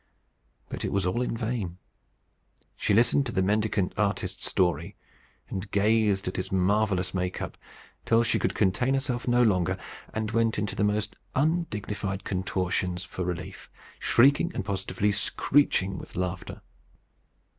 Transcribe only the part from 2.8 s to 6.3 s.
listened to the mendicant artist's story, and gazed